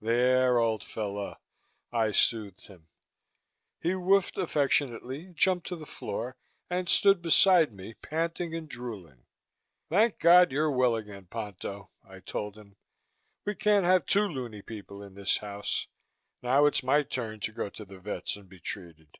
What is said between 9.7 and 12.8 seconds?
"Thank God, you're well again, Ponto," I told him.